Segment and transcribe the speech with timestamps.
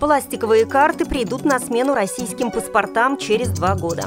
[0.00, 4.04] Пластиковые карты придут на смену российским паспортам через два года.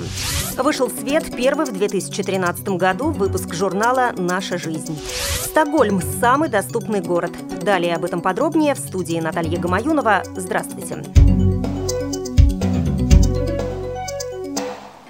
[0.57, 4.97] Вышел в свет первый в 2013 году выпуск журнала «Наша жизнь».
[5.43, 7.31] Стокгольм– самый доступный город.
[7.61, 10.23] Далее об этом подробнее в студии Наталья Гамаюнова.
[10.35, 11.03] Здравствуйте.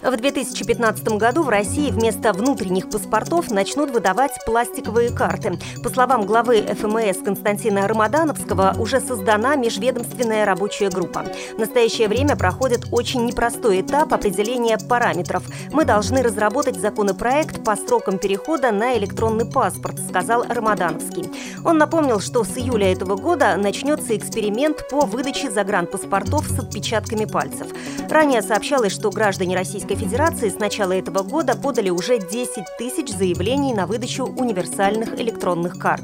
[0.01, 5.59] В 2015 году в России вместо внутренних паспортов начнут выдавать пластиковые карты.
[5.83, 11.23] По словам главы ФМС Константина Рамадановского, уже создана межведомственная рабочая группа.
[11.55, 15.43] В настоящее время проходит очень непростой этап определения параметров.
[15.71, 21.29] Мы должны разработать законопроект по срокам перехода на электронный паспорт, сказал Рамадановский.
[21.63, 27.67] Он напомнил, что с июля этого года начнется эксперимент по выдаче загранпаспортов с отпечатками пальцев.
[28.09, 33.09] Ранее сообщалось, что граждане Российской Российской Федерации с начала этого года подали уже 10 тысяч
[33.09, 36.03] заявлений на выдачу универсальных электронных карт.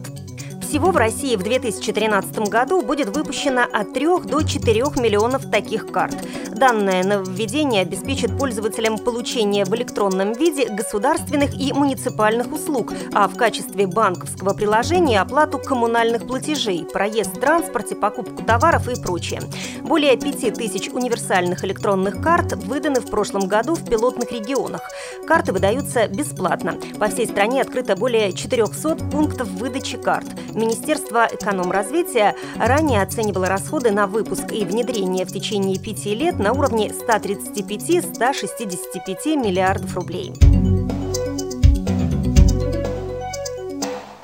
[0.62, 6.15] Всего в России в 2013 году будет выпущено от 3 до 4 миллионов таких карт.
[6.58, 13.86] Данное нововведение обеспечит пользователям получение в электронном виде государственных и муниципальных услуг, а в качестве
[13.86, 19.41] банковского приложения оплату коммунальных платежей, проезд в транспорте, покупку товаров и прочее.
[19.84, 24.82] Более 5 тысяч универсальных электронных карт выданы в прошлом году в пилотных регионах.
[25.27, 26.76] Карты выдаются бесплатно.
[26.98, 30.27] По всей стране открыто более 400 пунктов выдачи карт.
[30.55, 36.90] Министерство экономразвития ранее оценивало расходы на выпуск и внедрение в течение пяти лет на уровне
[36.90, 40.34] 135-165 миллиардов рублей.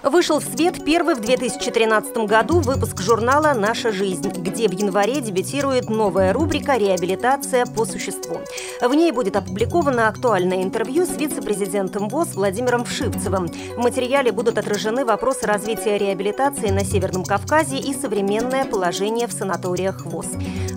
[0.03, 5.89] Вышел в свет первый в 2013 году выпуск журнала «Наша жизнь», где в январе дебютирует
[5.89, 8.41] новая рубрика «Реабилитация по существу».
[8.81, 13.47] В ней будет опубликовано актуальное интервью с вице-президентом ВОЗ Владимиром Вшивцевым.
[13.47, 20.05] В материале будут отражены вопросы развития реабилитации на Северном Кавказе и современное положение в санаториях
[20.05, 20.27] ВОЗ.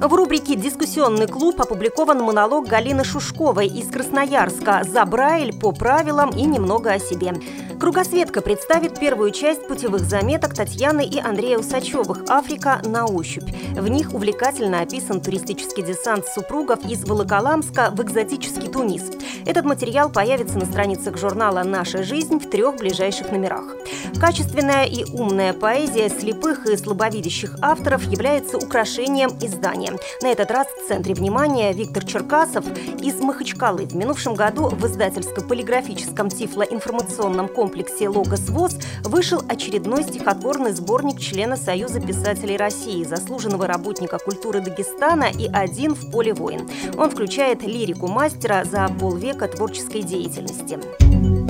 [0.00, 6.42] В рубрике «Дискуссионный клуб» опубликован монолог Галины Шушковой из Красноярска «За Брайль по правилам и
[6.42, 7.34] немного о себе».
[7.80, 13.48] Кругосветка представит первую часть путевых заметок Татьяны и Андрея Усачевых «Африка на ощупь».
[13.72, 19.04] В них увлекательно описан туристический десант супругов из Волоколамска в экзотический Тунис.
[19.46, 23.64] Этот материал появится на страницах журнала «Наша жизнь» в трех ближайших номерах.
[24.20, 29.94] Качественная и умная поэзия слепых и слабовидящих авторов является украшением издания.
[30.20, 32.66] На этот раз в центре внимания Виктор Черкасов
[33.00, 33.86] из Махачкалы.
[33.86, 38.76] В минувшем году в издательско-полиграфическом тифлоинформационном комплексе «Логос ВОЗ»
[39.08, 46.10] вышел очередной стихотворный сборник члена Союза писателей России, заслуженного работника культуры Дагестана и «Один в
[46.10, 46.68] поле воин».
[46.96, 51.45] Он включает лирику мастера за полвека творческой деятельности.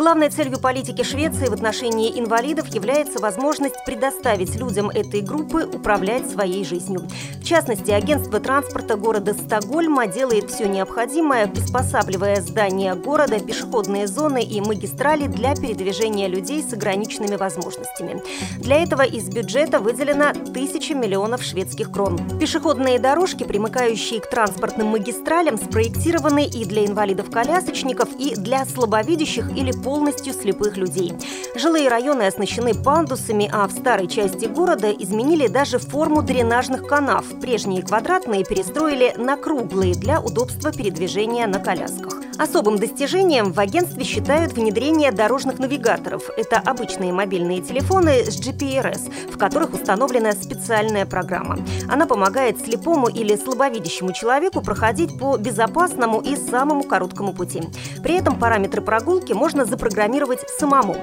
[0.00, 6.64] Главной целью политики Швеции в отношении инвалидов является возможность предоставить людям этой группы управлять своей
[6.64, 7.06] жизнью.
[7.38, 14.62] В частности, агентство транспорта города Стокгольма делает все необходимое, приспосабливая здания города, пешеходные зоны и
[14.62, 18.22] магистрали для передвижения людей с ограниченными возможностями.
[18.56, 22.18] Для этого из бюджета выделено тысяча миллионов шведских крон.
[22.38, 29.89] Пешеходные дорожки, примыкающие к транспортным магистралям, спроектированы и для инвалидов-колясочников, и для слабовидящих или полностью
[30.32, 31.14] слепых людей.
[31.54, 37.24] Жилые районы оснащены пандусами, а в старой части города изменили даже форму дренажных канав.
[37.40, 42.29] Прежние квадратные перестроили на круглые для удобства передвижения на колясках.
[42.40, 46.30] Особым достижением в агентстве считают внедрение дорожных навигаторов.
[46.38, 51.58] Это обычные мобильные телефоны с GPRS, в которых установлена специальная программа.
[51.86, 57.60] Она помогает слепому или слабовидящему человеку проходить по безопасному и самому короткому пути.
[58.02, 60.96] При этом параметры прогулки можно запрограммировать самому.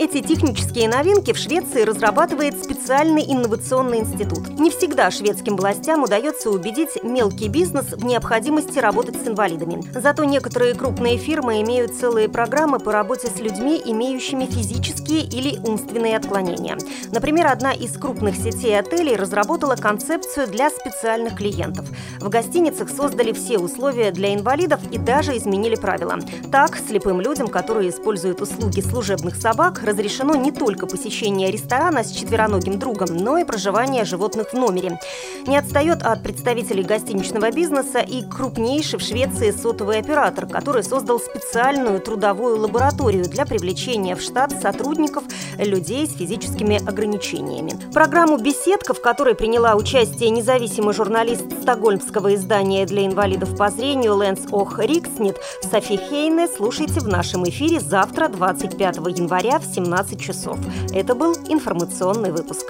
[0.00, 4.58] Эти технические новинки в Швеции разрабатывает специальный инновационный институт.
[4.58, 9.82] Не всегда шведским властям удается убедить мелкий бизнес в необходимости работать с инвалидами.
[9.92, 16.16] Зато некоторые крупные фирмы имеют целые программы по работе с людьми, имеющими физические или умственные
[16.16, 16.78] отклонения.
[17.12, 21.84] Например, одна из крупных сетей отелей разработала концепцию для специальных клиентов.
[22.20, 26.18] В гостиницах создали все условия для инвалидов и даже изменили правила.
[26.50, 32.78] Так, слепым людям, которые используют услуги служебных собак, разрешено не только посещение ресторана с четвероногим
[32.78, 34.98] другом, но и проживание животных в номере.
[35.46, 42.00] Не отстает от представителей гостиничного бизнеса и крупнейший в Швеции сотовый оператор, который создал специальную
[42.00, 45.24] трудовую лабораторию для привлечения в штат сотрудников
[45.58, 47.72] людей с физическими ограничениями.
[47.92, 54.40] Программу «Беседка», в которой приняла участие независимый журналист стокгольмского издания для инвалидов по зрению Лэнс
[54.52, 60.58] Ох Рикснет Софи Хейне, слушайте в нашем эфире завтра, 25 января в 17 часов.
[60.92, 62.66] Это был информационный выпуск.